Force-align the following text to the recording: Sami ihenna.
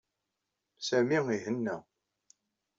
Sami 0.87 1.17
ihenna. 1.35 1.77